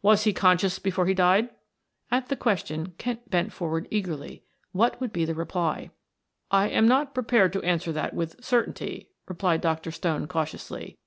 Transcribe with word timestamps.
"Was 0.00 0.22
he 0.22 0.32
conscious 0.32 0.78
before 0.78 1.06
he 1.06 1.12
died?" 1.14 1.50
At 2.08 2.28
the 2.28 2.36
question 2.36 2.92
Kent 2.98 3.28
bent 3.28 3.50
eagerly 3.50 3.50
forward. 4.30 4.40
What 4.70 5.00
would 5.00 5.12
be 5.12 5.24
the 5.24 5.34
reply? 5.34 5.90
"I 6.52 6.68
am 6.68 6.86
not 6.86 7.14
prepared 7.14 7.52
to 7.54 7.62
answer 7.64 7.90
that 7.90 8.14
with 8.14 8.44
certainty," 8.44 9.08
replied 9.26 9.62
Dr. 9.62 9.90
Stone 9.90 10.28
cautiously. 10.28 10.98